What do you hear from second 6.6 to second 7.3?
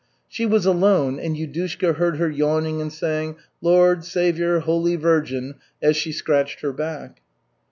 her back.